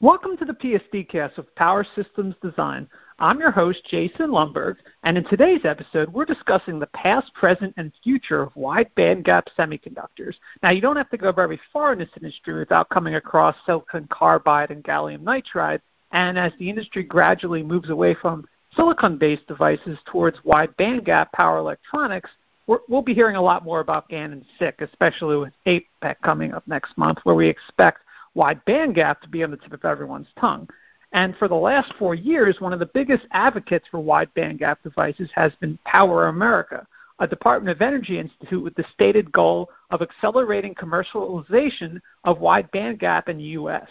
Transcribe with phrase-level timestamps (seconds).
[0.00, 2.88] Welcome to the PSD cast of Power Systems Design.
[3.20, 4.74] I'm your host, Jason Lundberg,
[5.04, 10.34] and in today's episode, we're discussing the past, present, and future of wide bandgap semiconductors.
[10.64, 14.08] Now, you don't have to go very far in this industry without coming across silicon
[14.10, 15.80] carbide and gallium nitride,
[16.10, 21.58] and as the industry gradually moves away from silicon based devices towards wide bandgap power
[21.58, 22.30] electronics,
[22.66, 26.52] we will be hearing a lot more about GaN and SiC, especially with APEC coming
[26.52, 28.00] up next month, where we expect
[28.34, 30.68] wide bandgap to be on the tip of everyone's tongue.
[31.12, 35.30] And for the last four years, one of the biggest advocates for wide bandgap devices
[35.34, 36.86] has been Power America,
[37.20, 43.28] a Department of Energy institute with the stated goal of accelerating commercialization of wide bandgap
[43.28, 43.86] in the U.S.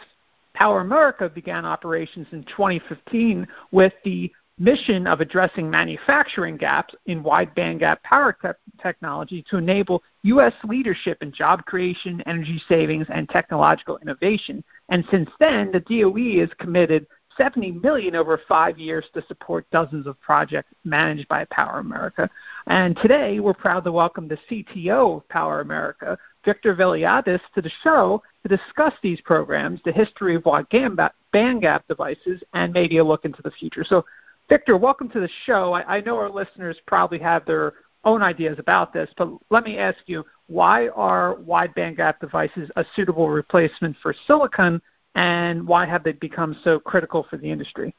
[0.53, 7.53] Power America began operations in 2015 with the mission of addressing manufacturing gaps in wide
[7.55, 8.49] bandgap power te-
[8.81, 10.53] technology to enable U.S.
[10.63, 14.63] leadership in job creation, energy savings, and technological innovation.
[14.89, 17.07] And since then, the DOE has committed
[17.37, 22.29] 70 million over five years to support dozens of projects managed by Power America.
[22.67, 27.71] And today, we're proud to welcome the CTO of Power America, Victor Veliadis, to the
[27.83, 33.25] show to discuss these programs, the history of wide bandgap devices, and maybe a look
[33.25, 33.83] into the future.
[33.83, 34.05] So,
[34.53, 35.73] Victor, welcome to the show.
[35.73, 37.73] I, I know our listeners probably have their
[38.03, 42.85] own ideas about this, but let me ask you why are wide bandgap devices a
[42.95, 44.79] suitable replacement for silicon,
[45.15, 47.95] and why have they become so critical for the industry?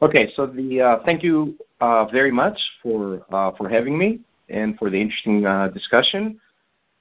[0.00, 4.78] Okay, so the uh, thank you uh, very much for uh, for having me and
[4.78, 6.40] for the interesting uh, discussion.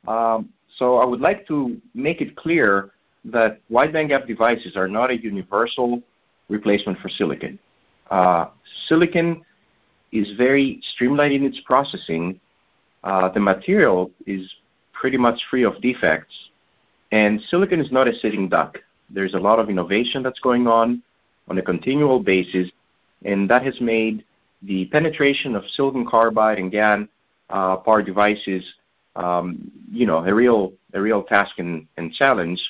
[0.06, 2.92] Um, so I would like to make it clear
[3.24, 6.04] that wide bandgap devices are not a universal
[6.50, 7.58] replacement for silicon.
[8.10, 8.48] Uh,
[8.88, 9.44] silicon
[10.12, 12.40] is very streamlined in its processing.
[13.04, 14.52] Uh, the material is
[14.94, 16.36] pretty much free of defects,
[17.12, 18.78] and silicon is not a sitting duck.
[19.10, 21.02] There's a lot of innovation that's going on
[21.48, 22.70] on a continual basis,
[23.24, 24.24] and that has made
[24.64, 27.08] the penetration of silicon carbide and GaN
[27.50, 28.64] uh, power devices,
[29.16, 32.62] um, you know, a real a real task and, and challenge.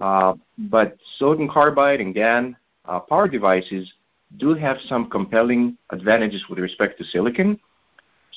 [0.00, 3.92] Uh, but silicon carbide and GaN uh, power devices
[4.38, 7.58] do have some compelling advantages with respect to silicon.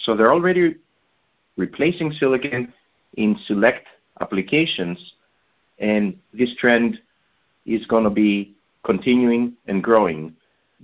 [0.04, 0.76] So they're already
[1.58, 2.74] replacing silicon
[3.16, 3.88] in select
[4.22, 5.14] applications,
[5.80, 7.00] and this trend
[7.66, 10.36] is going to be continuing and growing.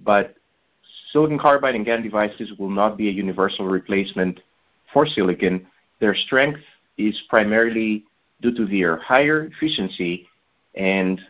[0.04, 0.36] But
[1.12, 4.42] silicon carbide and GaN devices will not be a universal replacement
[4.92, 5.66] for silicon.
[6.00, 6.60] Their strength
[6.98, 8.04] is primarily
[8.42, 10.28] due to their higher efficiency
[10.76, 11.22] and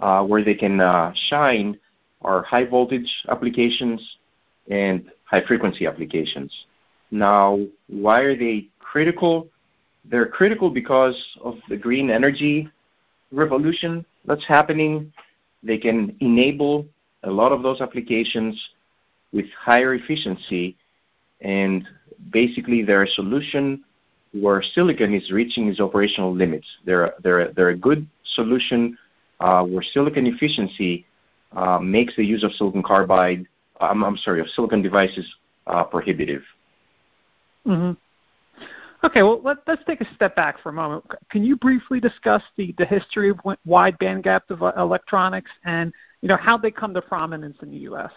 [0.00, 1.78] uh, where they can uh, shine
[2.24, 4.16] are high voltage applications
[4.70, 6.52] and high frequency applications.
[7.10, 9.48] Now, why are they critical?
[10.04, 12.68] They're critical because of the green energy
[13.30, 15.12] revolution that's happening.
[15.62, 16.86] They can enable
[17.24, 18.60] a lot of those applications
[19.32, 20.76] with higher efficiency,
[21.40, 21.86] and
[22.30, 23.84] basically they're a solution
[24.32, 26.66] where silicon is reaching its operational limits.
[26.84, 28.96] They're, they're, they're a good solution
[29.40, 31.04] uh, where silicon efficiency
[31.54, 33.46] uh, makes the use of silicon carbide,
[33.80, 35.26] I'm, I'm sorry, of silicon devices
[35.66, 36.42] uh, prohibitive.
[37.66, 37.92] Mm-hmm.
[39.04, 41.04] Okay, well, let, us take a step back for a moment.
[41.28, 44.42] Can you briefly discuss the, the history of wide bandgap
[44.78, 48.12] electronics and you know how they come to prominence in the U.S.?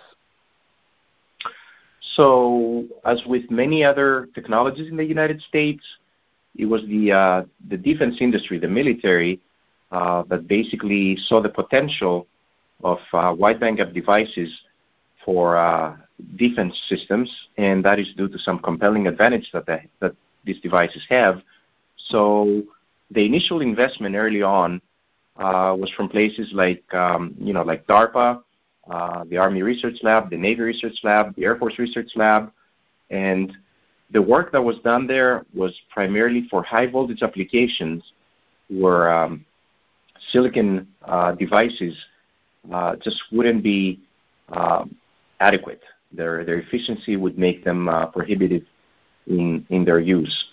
[2.16, 5.84] So, as with many other technologies in the United States,
[6.56, 9.42] it was the uh, the defense industry, the military,
[9.92, 12.28] uh, that basically saw the potential
[12.84, 14.62] of uh, wide bandgap devices
[15.24, 15.96] for uh,
[16.36, 20.16] defense systems, and that is due to some compelling advantage that, the, that
[20.46, 21.42] these devices have.
[22.10, 22.64] So
[23.12, 24.82] the initial investment early on
[25.38, 28.42] uh, was from places like um, you know like DARPA,
[28.90, 32.52] uh, the Army Research Lab, the Navy Research Lab, the Air Force Research Lab,
[33.10, 33.52] and
[34.12, 38.04] the work that was done there was primarily for high voltage applications,
[38.70, 39.44] where um,
[40.32, 41.96] silicon uh, devices
[42.72, 44.00] uh, just wouldn't be
[44.50, 44.96] um,
[45.40, 45.82] adequate.
[46.12, 48.64] Their their efficiency would make them uh, prohibitive
[49.28, 50.46] in in their use.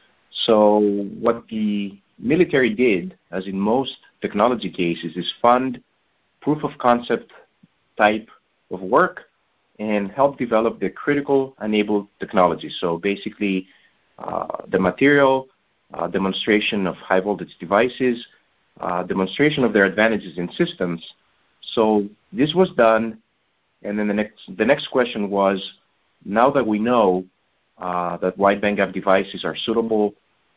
[0.46, 0.80] So
[1.20, 5.82] what the military did, as in most technology cases, is fund
[6.40, 7.32] proof of concept
[7.96, 8.28] type
[8.70, 9.24] of work
[9.78, 12.70] and help develop the critical enabled technology.
[12.80, 13.66] So basically,
[14.18, 15.48] uh, the material,
[15.94, 18.26] uh, demonstration of high voltage devices,
[18.80, 21.04] uh, demonstration of their advantages in systems,
[21.62, 23.18] so this was done,
[23.82, 25.58] and then the next the next question was,
[26.24, 27.24] now that we know
[27.78, 30.14] uh, that wide bandgap devices are suitable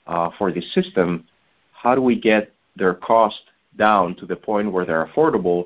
[0.07, 1.25] uh, for this system,
[1.73, 3.41] how do we get their cost
[3.77, 5.65] down to the point where they're affordable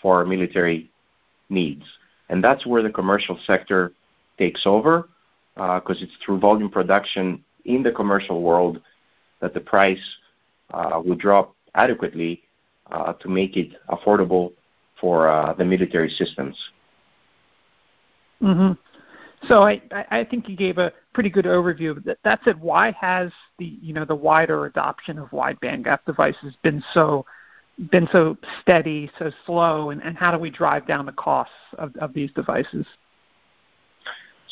[0.00, 0.90] for military
[1.48, 1.84] needs.
[2.28, 3.92] And that's where the commercial sector
[4.38, 5.08] takes over
[5.54, 8.80] because uh, it's through volume production in the commercial world
[9.40, 10.02] that the price
[10.72, 12.42] uh, will drop adequately
[12.90, 14.52] uh, to make it affordable
[15.00, 16.56] for uh, the military systems.
[18.42, 18.72] Mm-hmm.
[19.48, 19.80] So I,
[20.10, 22.18] I think you gave a pretty good overview that.
[22.24, 22.58] That's it.
[22.58, 27.24] Why has the you know the wider adoption of wide bandgap devices been so
[27.90, 31.96] been so steady, so slow, and, and how do we drive down the costs of,
[31.96, 32.84] of these devices?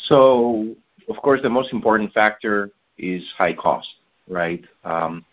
[0.07, 0.75] So,
[1.07, 3.87] of course, the most important factor is high cost,
[4.27, 4.63] right?
[4.83, 5.23] Um,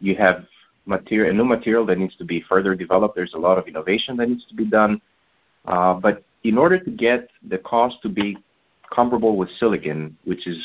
[0.00, 0.44] you have
[0.86, 3.14] material, a new material that needs to be further developed.
[3.14, 5.00] There's a lot of innovation that needs to be done.
[5.64, 8.36] Uh, but in order to get the cost to be
[8.92, 10.58] comparable with silicon, which is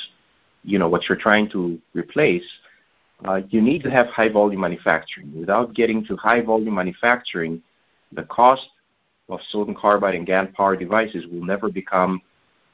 [0.64, 2.44] you know what you're trying to replace,
[3.26, 5.32] uh, you need to have high volume manufacturing.
[5.38, 7.62] Without getting to high volume manufacturing,
[8.12, 8.68] the cost
[9.30, 12.22] of silicon carbide and GaN power devices will never become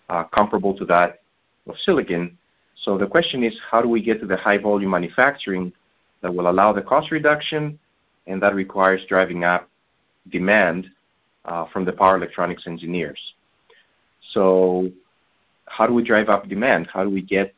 [0.09, 1.19] uh, comparable to that
[1.67, 2.37] of silicon.
[2.83, 5.71] So the question is, how do we get to the high volume manufacturing
[6.23, 7.77] that will allow the cost reduction,
[8.25, 9.69] and that requires driving up
[10.31, 10.87] demand
[11.45, 13.19] uh, from the power electronics engineers.
[14.31, 14.89] So
[15.65, 16.87] how do we drive up demand?
[16.91, 17.53] How do we get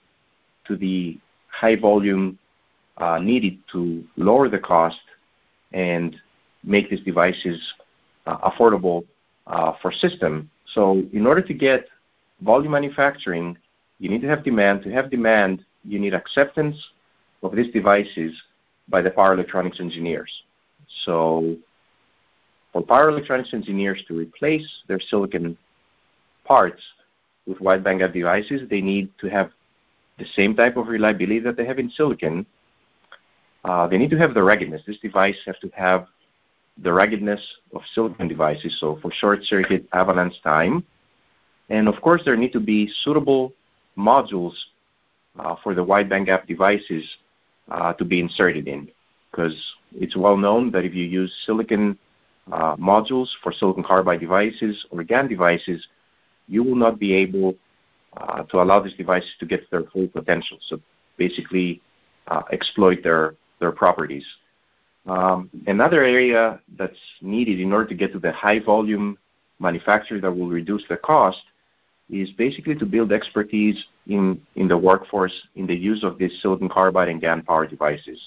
[0.65, 1.17] to the
[1.50, 2.39] high volume
[2.97, 5.00] uh, needed to lower the cost
[5.71, 6.15] and
[6.63, 7.61] make these devices
[8.25, 9.06] uh, affordable
[9.45, 10.50] uh, for system?
[10.73, 11.88] So in order to get
[12.41, 13.57] volume manufacturing,
[14.00, 14.81] you need to have demand.
[14.83, 16.75] To have demand, you need acceptance
[17.44, 18.33] of these devices
[18.87, 20.31] by the power electronics engineers.
[21.05, 21.57] So
[22.71, 25.57] for power electronics engineers to replace their silicon
[26.45, 26.81] parts
[27.47, 29.51] with wide bandgap devices, they need to have
[30.17, 32.45] the same type of reliability that they have in silicon.
[33.63, 34.81] Uh, they need to have the ruggedness.
[34.85, 36.07] This device has to have
[36.83, 37.41] the ruggedness
[37.73, 40.83] of silicon devices, so for short circuit avalanche time.
[41.69, 43.53] And of course, there need to be suitable
[43.97, 44.53] modules
[45.39, 47.03] uh, for the wide bandgap devices
[47.69, 48.89] uh, to be inserted in
[49.31, 49.56] because
[49.94, 51.97] it's well known that if you use silicon
[52.51, 55.85] uh, modules for silicon carbide devices or GaN devices,
[56.47, 57.56] you will not be able
[58.15, 60.57] uh, to allow these devices to get their full potential.
[60.67, 60.79] So
[61.17, 61.81] basically,
[62.27, 64.25] uh, exploit their their properties.
[65.06, 69.18] Um, another area that's needed in order to get to the high volume
[69.59, 71.44] manufacturer that will reduce the cost
[72.10, 76.69] is basically to build expertise in, in the workforce in the use of these silicon
[76.69, 78.22] carbide and GaN power devices.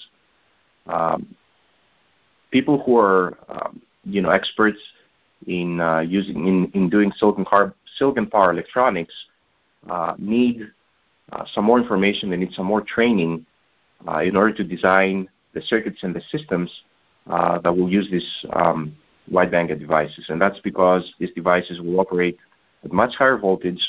[0.87, 1.35] Um,
[2.51, 4.79] people who are um, you know experts
[5.47, 9.13] in uh, using in, in doing silicon carb silicon power electronics
[9.89, 10.61] uh, need
[11.31, 12.29] uh, some more information.
[12.29, 13.45] They need some more training
[14.07, 16.71] uh, in order to design the circuits and the systems
[17.27, 18.95] uh, that will use these um,
[19.29, 20.25] wide bandgap devices.
[20.29, 22.37] And that's because these devices will operate
[22.83, 23.81] at much higher voltage,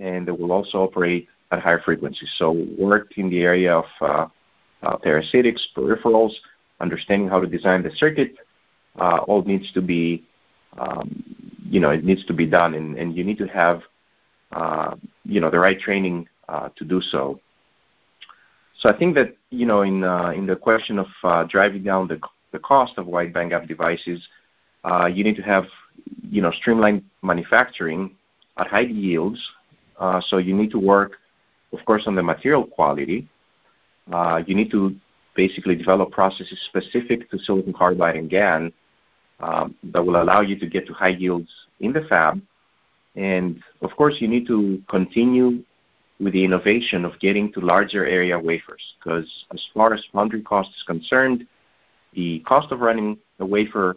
[0.00, 2.32] and they will also operate at higher frequencies.
[2.36, 4.26] So work in the area of uh,
[4.82, 6.32] uh, parasitics, peripherals,
[6.80, 8.34] understanding how to design the circuit,
[8.98, 10.24] uh, all needs to be,
[10.78, 11.22] um,
[11.68, 13.82] you know, it needs to be done, and, and you need to have,
[14.52, 14.94] uh,
[15.24, 17.40] you know, the right training uh, to do so.
[18.78, 22.20] So I think that you know, in uh, in the question of driving down the
[22.52, 24.28] the cost of wide bandgap devices,
[25.14, 25.64] you need to have
[26.28, 28.15] you know streamlined manufacturing
[28.58, 29.40] at high yields.
[29.98, 31.12] Uh, so you need to work,
[31.72, 33.28] of course, on the material quality.
[34.12, 34.94] Uh, you need to
[35.34, 38.72] basically develop processes specific to silicon carbide and GaN
[39.40, 42.40] um, that will allow you to get to high yields in the fab.
[43.14, 45.62] And of course, you need to continue
[46.18, 50.70] with the innovation of getting to larger area wafers because as far as foundry cost
[50.76, 51.46] is concerned,
[52.14, 53.96] the cost of running a wafer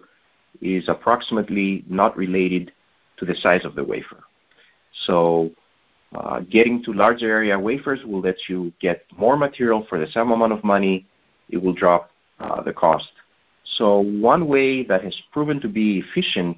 [0.62, 2.72] is approximately not related
[3.18, 4.24] to the size of the wafer.
[5.06, 5.52] So
[6.16, 10.32] uh, getting to larger area wafers will let you get more material for the same
[10.32, 11.06] amount of money.
[11.50, 13.12] It will drop uh, the cost.
[13.78, 16.58] So one way that has proven to be efficient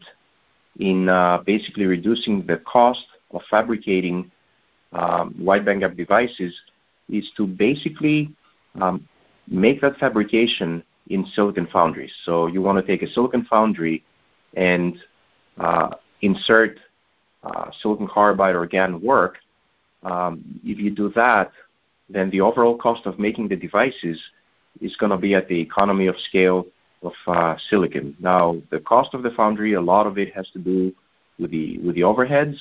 [0.79, 4.31] in uh, basically reducing the cost of fabricating
[4.93, 6.57] um, wide bandgap devices
[7.09, 8.33] is to basically
[8.81, 9.07] um,
[9.47, 12.13] make that fabrication in silicon foundries.
[12.23, 14.03] So you want to take a silicon foundry
[14.55, 14.97] and
[15.57, 15.89] uh,
[16.21, 16.79] insert
[17.43, 19.37] uh, silicon carbide or GaN work.
[20.03, 21.51] Um, if you do that,
[22.09, 24.21] then the overall cost of making the devices
[24.81, 26.67] is going to be at the economy of scale
[27.03, 28.15] of uh, silicon.
[28.19, 30.93] Now, the cost of the foundry, a lot of it has to do
[31.39, 32.57] with the with the overheads,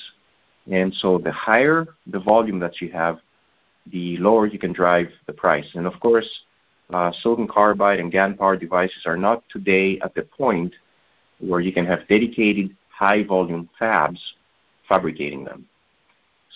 [0.71, 3.19] and so the higher the volume that you have,
[3.91, 5.69] the lower you can drive the price.
[5.75, 6.29] And of course,
[6.91, 10.73] uh, silicon carbide and GaN power devices are not today at the point
[11.39, 14.19] where you can have dedicated high volume fabs
[14.91, 15.65] fabricating them.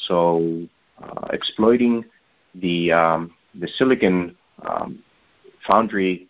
[0.07, 0.67] So
[1.01, 2.03] uh, exploiting
[2.55, 4.35] the um, the silicon
[4.67, 4.99] um,
[5.65, 6.27] foundry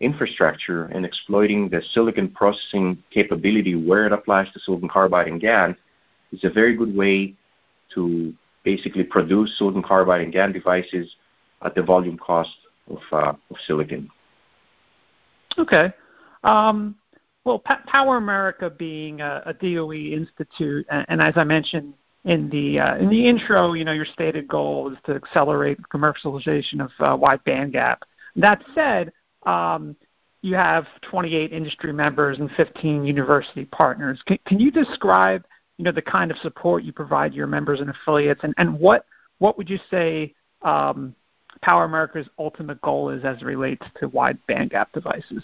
[0.00, 5.76] infrastructure and exploiting the silicon processing capability where it applies to silicon carbide and GaN
[6.32, 7.34] is a very good way
[7.94, 8.34] to
[8.64, 11.14] basically produce silicon carbide and GaN devices
[11.62, 12.56] at the volume cost
[12.90, 14.10] of, uh, of silicon.
[15.56, 15.92] Okay.
[16.42, 16.96] Um,
[17.44, 21.92] well, Power America being a, a DOE institute, and, and, as I mentioned
[22.24, 26.80] in the uh, in the intro, you know, your stated goal is to accelerate commercialization
[26.80, 27.98] of uh, wide bandgap.
[28.36, 29.12] That said,
[29.44, 29.94] um,
[30.40, 34.22] you have 28 industry members and 15 university partners.
[34.26, 35.44] Can, can, you describe,
[35.76, 39.04] you know, the kind of support you provide your members and affiliates, and, and what
[39.38, 41.14] what would you say um,
[41.60, 45.42] Power America's ultimate goal is as it relates to wide bandgap devices?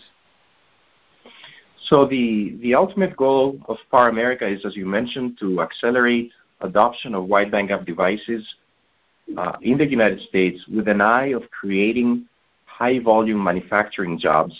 [1.84, 7.14] So the the ultimate goal of Power America is, as you mentioned, to accelerate adoption
[7.14, 8.46] of wide bandgap devices
[9.36, 12.26] uh, in the United States with an eye of creating
[12.66, 14.54] high volume manufacturing jobs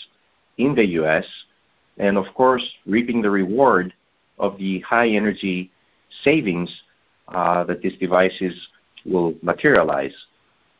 [0.57, 1.25] in the U.S.
[1.97, 3.93] and, of course, reaping the reward
[4.39, 5.71] of the high energy
[6.23, 6.69] savings
[7.27, 8.53] uh, that these devices
[9.05, 10.15] will materialize.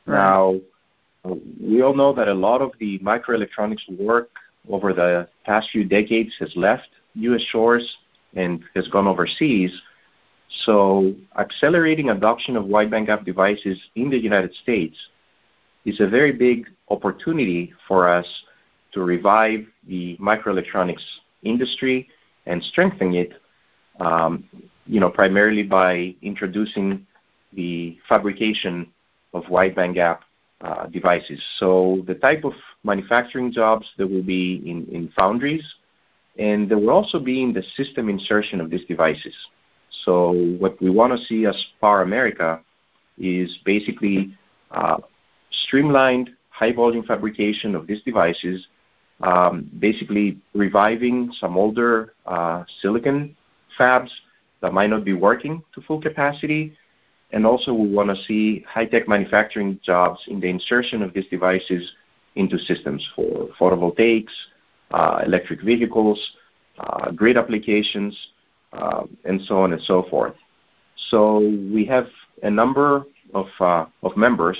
[0.06, 0.18] Right.
[0.18, 0.60] Now,
[1.62, 4.30] we all know that a lot of the microelectronics work
[4.70, 7.42] over the past few decades has left U.S.
[7.52, 7.98] shores
[8.36, 9.72] and has gone overseas.
[10.66, 14.98] So accelerating adoption of wide bandgap devices in the United States
[15.86, 18.28] is a very big opportunity for us
[18.94, 21.04] to revive the microelectronics
[21.44, 22.08] industry
[22.46, 23.34] and strengthen it,
[24.00, 24.44] um,
[24.86, 27.06] you know, primarily by introducing
[27.54, 28.88] the fabrication
[29.34, 30.20] of wide bandgap
[30.64, 31.42] uh, devices.
[31.58, 32.54] So the type of
[32.84, 35.66] manufacturing jobs that will be in, in foundries,
[36.38, 39.36] and there will also be in the system insertion of these devices.
[40.06, 42.62] So what we want to see as Power America
[43.18, 44.36] is basically
[44.72, 44.98] uh,
[45.66, 48.68] streamlined high volume fabrication of these devices,
[49.22, 53.36] um, basically reviving some older uh, silicon
[53.78, 54.10] fabs
[54.62, 56.78] that might not be working to full capacity.
[57.34, 61.92] And also we want to see high-tech manufacturing jobs in the insertion of these devices
[62.36, 64.32] into systems for photovoltaics,
[64.92, 66.20] uh, electric vehicles,
[66.80, 68.18] uh, grid applications,
[68.74, 70.36] uh, and so on and so forth.
[71.10, 72.08] So we have
[72.44, 74.58] a number of, uh, of members,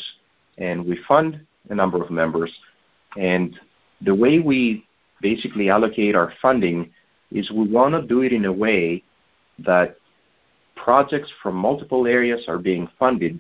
[0.58, 2.52] and we fund a number of members.
[3.18, 3.60] And
[4.02, 4.86] the way we
[5.22, 6.92] basically allocate our funding
[7.32, 9.04] is we want to do it in a way
[9.60, 9.98] that
[10.76, 13.40] projects from multiple areas are being funded,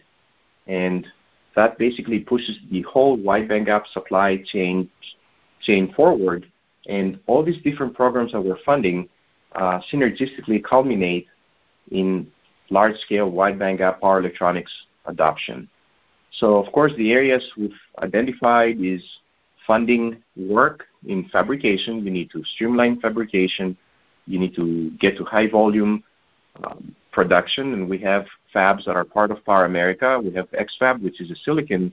[0.67, 1.07] and
[1.55, 4.89] that basically pushes the whole wide bandgap supply chain
[5.61, 6.45] chain forward.
[6.88, 9.07] And all these different programs that we're funding
[9.53, 11.27] uh, synergistically culminate
[11.91, 12.27] in
[12.69, 14.71] large-scale wide bandgap power electronics
[15.05, 15.67] adoption.
[16.31, 17.71] So, of course, the areas we've
[18.01, 19.03] identified is
[19.67, 22.03] funding work in fabrication.
[22.05, 23.77] You need to streamline fabrication.
[24.25, 26.03] You need to get to high volume
[26.63, 30.19] um, production, and we have fabs that are part of Power America.
[30.23, 31.91] We have X-FAB, which is a silicon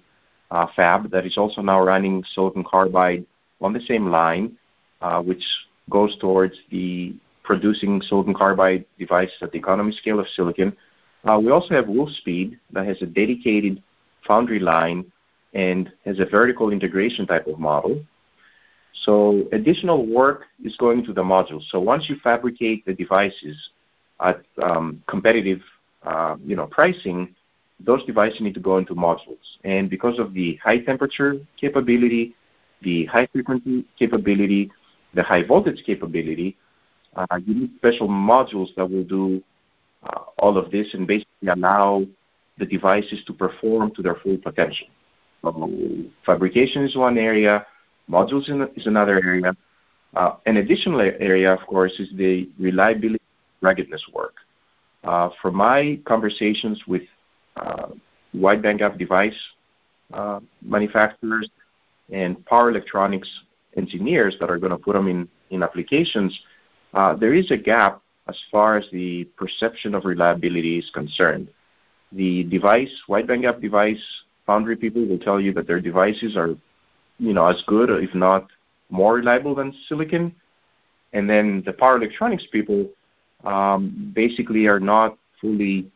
[0.51, 3.25] uh, fab that is also now running silicon carbide
[3.61, 4.57] on the same line,
[5.01, 5.45] uh, which
[5.91, 10.77] goes towards the producing silicon carbide devices at the economy scale of silicon.
[11.25, 13.83] Uh, we also have Wolfspeed that has a dedicated
[14.27, 15.05] foundry line
[15.55, 18.05] and has a vertical integration type of model.
[19.05, 21.63] So additional work is going to the modules.
[21.71, 23.71] So once you fabricate the devices
[24.21, 25.61] at um, competitive,
[26.03, 27.35] uh, you know, pricing,
[27.81, 29.59] those devices need to go into modules.
[29.65, 32.35] And because of the high temperature capability,
[32.83, 34.71] the high frequency capability,
[35.15, 36.57] the high voltage capability,
[37.17, 39.43] uh, you need special modules that will do
[40.03, 42.05] uh, all of this and basically allow
[42.59, 44.89] the devices to perform to their full potential.
[45.43, 45.71] So
[46.27, 47.65] fabrication is one area,
[48.11, 49.57] modules is another area.
[50.15, 53.23] Uh, an additional area, of course, is the reliability
[53.61, 54.35] ruggedness work.
[55.05, 57.03] Uh, from my conversations with
[57.57, 57.89] uh,
[58.35, 59.39] wide bandgap device
[60.13, 61.49] uh, manufacturers
[62.13, 63.29] and power electronics
[63.77, 66.39] engineers that are going to put them in, in applications,
[66.95, 71.49] uh, there is a gap as far as the perception of reliability is concerned.
[72.13, 74.03] The device, wide bandgap device
[74.47, 76.55] foundry people will tell you that their devices are,
[77.19, 78.47] you know, as good, if not
[78.91, 80.35] more reliable than silicon.
[81.13, 82.89] And then the power electronics people
[83.45, 85.91] um, basically are not fully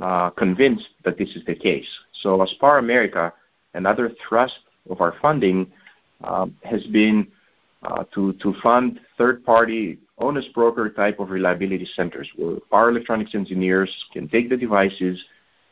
[0.00, 1.88] uh, convinced that this is the case.
[2.12, 3.32] So as Power America,
[3.74, 5.66] another thrust of our funding
[6.24, 7.26] um, has been
[7.82, 13.92] uh, to, to fund third-party honest broker type of reliability centers where power electronics engineers
[14.12, 15.22] can take the devices,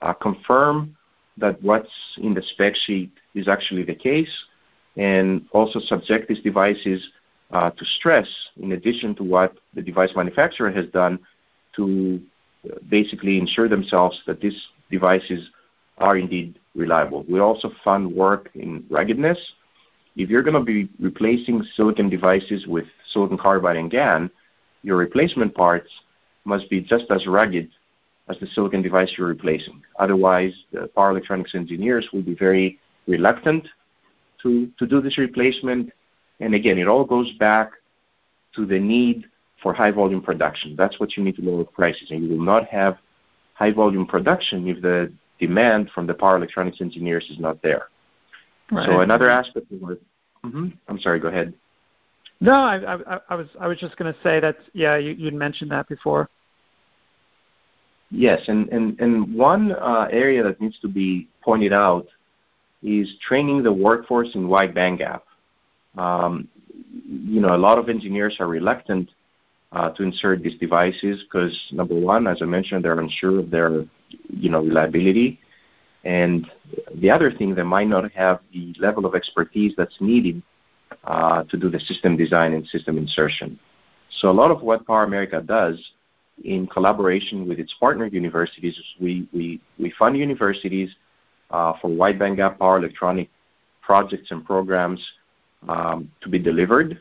[0.02, 0.95] uh, confirm
[1.38, 4.31] that what's in the spec sheet is actually the case,
[4.97, 7.09] and also subject these devices
[7.51, 8.27] Uh, to stress
[8.61, 11.19] in addition to what the device manufacturer has done
[11.77, 12.21] to
[12.65, 14.61] uh, basically ensure themselves that these
[14.91, 15.51] devices
[15.99, 17.25] are indeed reliable.
[17.29, 19.39] We also fund work in ruggedness.
[20.17, 24.31] If you're going to be replacing silicon devices with silicon carbide and GaN,
[24.83, 25.91] your replacement parts
[26.45, 27.69] must be just as rugged
[28.29, 29.83] as the silicon device you're replacing.
[29.99, 33.69] Otherwise, the power electronics engineers will be very reluctant
[34.43, 35.93] to, to do this replacement.
[36.41, 37.73] And again, it all goes back
[38.57, 39.26] to the need
[39.62, 40.75] for high volume production.
[40.76, 42.11] That's what you need to lower prices.
[42.11, 42.99] And you will not have
[43.55, 47.88] high volume production if the demand from the power electronics engineers is not there.
[48.71, 48.87] Right.
[48.87, 50.00] So another aspect of what
[50.45, 51.55] mm-hmm, I'm sorry, go ahead.
[52.41, 55.35] No, I, I, I was I was just going to say that yeah, you, you'd
[55.35, 56.29] mentioned that before.
[58.11, 62.07] Yes, and, and, and one uh, area that needs to be pointed out
[62.83, 65.23] is training the workforce in wide bandgap.
[65.97, 66.49] Um,
[67.07, 69.11] you know, a lot of engineers are reluctant
[69.73, 73.85] uh, to insert these devices because number one, as I mentioned, they're unsure of their
[74.29, 75.41] you know reliability,
[76.05, 76.51] and
[76.97, 80.43] the other thing, they might not have the level of expertise that's needed
[81.05, 83.59] uh, to do the system design and system insertion.
[84.21, 85.81] So a lot of what Power America does
[86.45, 90.95] in collaboration with its partner universities is we, we, we fund universities
[91.51, 93.29] uh, for wide bandgap power electronic
[93.83, 95.01] projects and programs
[95.68, 97.00] um, to be delivered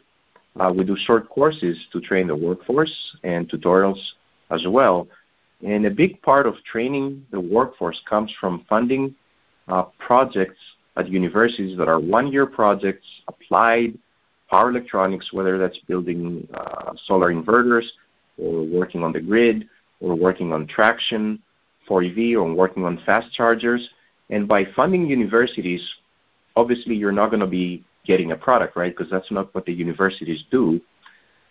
[0.59, 2.93] uh, we do short courses to train the workforce
[3.23, 3.99] and tutorials
[4.51, 5.07] as well.
[5.65, 9.15] And a big part of training the workforce comes from funding
[9.67, 10.59] uh, projects
[10.95, 13.97] at universities that are one-year projects, applied
[14.49, 17.85] power electronics, whether that's building uh, solar inverters
[18.37, 19.67] or working on the grid
[20.01, 21.41] or working on traction
[21.87, 23.89] for EV or working on fast chargers.
[24.29, 25.83] And by funding universities,
[26.55, 28.95] obviously you're not going to be getting a product, right?
[28.95, 30.79] Because that's not what the universities do.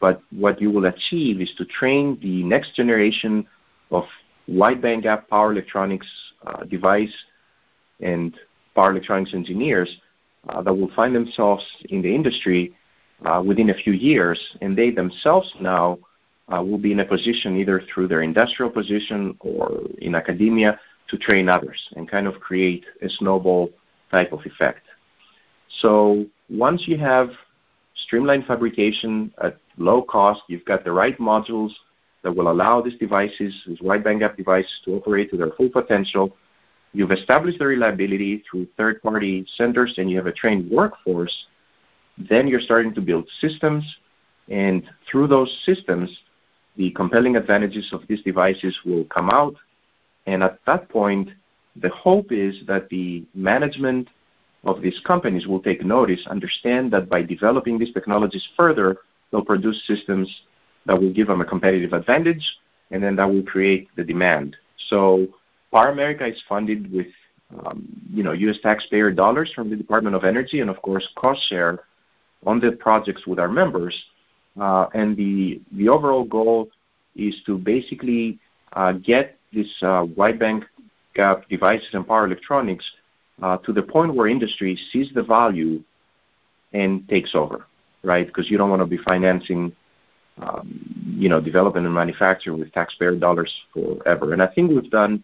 [0.01, 3.47] But what you will achieve is to train the next generation
[3.91, 4.05] of
[4.49, 6.09] wide bandgap power electronics
[6.47, 7.15] uh, device
[8.01, 8.35] and
[8.75, 9.99] power electronics engineers
[10.49, 12.75] uh, that will find themselves in the industry
[13.25, 15.99] uh, within a few years, and they themselves now
[16.53, 21.17] uh, will be in a position either through their industrial position or in academia to
[21.17, 23.71] train others and kind of create a snowball
[24.11, 24.85] type of effect.
[25.81, 27.31] So once you have
[27.95, 31.71] streamlined fabrication at low cost, you've got the right modules
[32.23, 36.37] that will allow these devices, these wide bandgap devices, to operate to their full potential.
[36.93, 41.35] You've established the reliability through third-party centers, and you have a trained workforce.
[42.19, 43.83] Then you're starting to build systems,
[44.49, 46.11] and through those systems,
[46.77, 49.55] the compelling advantages of these devices will come out.
[50.27, 51.31] And at that point,
[51.77, 54.09] the hope is that the management
[54.65, 58.99] of these companies will take notice, understand that by developing these technologies further,
[59.31, 60.29] they'll produce systems
[60.87, 62.45] that will give them a competitive advantage,
[62.91, 64.57] and then that will create the demand.
[64.89, 65.27] So
[65.73, 67.07] Power America is funded with
[67.67, 68.57] um, you know, U.S.
[68.63, 71.81] taxpayer dollars from the Department of Energy, and of course, cost share
[72.47, 73.95] on the projects with our members.
[74.61, 76.69] Uh, and the the overall goal
[77.17, 78.39] is to basically
[78.75, 80.65] uh, get this uh, wide band
[81.15, 82.91] gap devices and power electronics
[83.43, 85.83] uh, to the point where industry sees the value
[86.73, 87.67] and takes over,
[88.03, 88.27] right?
[88.27, 89.75] Because you don't want to be financing,
[90.41, 94.33] um, you know, development and manufacturing with taxpayer dollars forever.
[94.33, 95.23] And I think we've done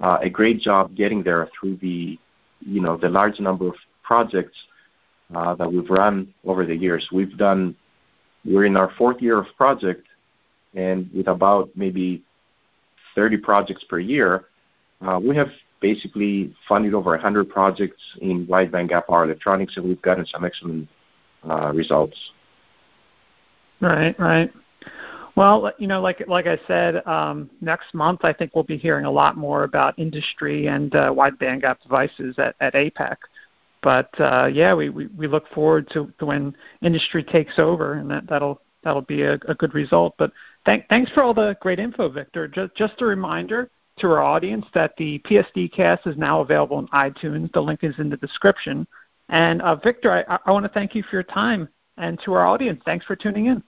[0.00, 2.18] uh, a great job getting there through the,
[2.60, 4.56] you know, the large number of projects
[5.34, 7.08] uh, that we've run over the years.
[7.10, 7.74] We've done,
[8.44, 10.06] we're in our fourth year of project,
[10.74, 12.22] and with about maybe
[13.14, 14.44] 30 projects per year,
[15.00, 15.48] uh, we have
[15.80, 20.88] basically funded over 100 projects in wideband gap power electronics, and we've gotten some excellent
[21.48, 22.16] uh, results.
[23.80, 24.52] Right, right.
[25.36, 29.04] Well, you know, like like I said, um, next month I think we'll be hearing
[29.04, 33.16] a lot more about industry and uh, wide bandgap devices at, at APEC.
[33.82, 38.10] But uh, yeah, we, we, we look forward to, to when industry takes over, and
[38.10, 40.14] that that'll that'll be a, a good result.
[40.18, 40.32] But
[40.64, 42.46] thank, thanks for all the great info, Victor.
[42.46, 46.88] Just just a reminder, to our audience that the PSD cast is now available on
[46.88, 47.52] iTunes.
[47.52, 48.86] The link is in the description.
[49.28, 51.68] And uh, Victor, I, I want to thank you for your time.
[51.96, 53.62] And to our audience, thanks for tuning in.